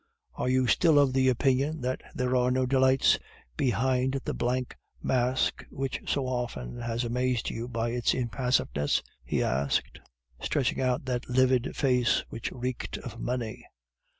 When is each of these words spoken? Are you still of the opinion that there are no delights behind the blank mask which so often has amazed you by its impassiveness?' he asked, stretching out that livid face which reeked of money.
Are 0.33 0.49
you 0.49 0.65
still 0.65 0.97
of 0.97 1.13
the 1.13 1.29
opinion 1.29 1.81
that 1.81 2.01
there 2.15 2.35
are 2.35 2.49
no 2.49 2.65
delights 2.65 3.19
behind 3.55 4.19
the 4.25 4.33
blank 4.33 4.75
mask 5.03 5.63
which 5.69 6.01
so 6.07 6.25
often 6.25 6.79
has 6.79 7.03
amazed 7.03 7.51
you 7.51 7.67
by 7.67 7.91
its 7.91 8.15
impassiveness?' 8.15 9.03
he 9.23 9.43
asked, 9.43 9.99
stretching 10.39 10.81
out 10.81 11.05
that 11.05 11.29
livid 11.29 11.75
face 11.75 12.23
which 12.29 12.51
reeked 12.51 12.97
of 12.97 13.19
money. 13.19 13.63